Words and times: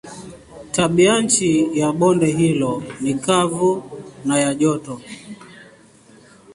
Tabianchi 0.71 1.79
ya 1.79 1.91
bonde 1.91 2.25
hilo 2.31 2.83
ni 3.01 3.13
kavu 3.13 3.83
na 4.25 4.39
ya 4.39 4.53
joto. 4.55 5.01